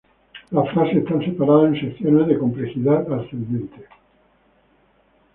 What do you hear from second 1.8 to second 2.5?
secciones de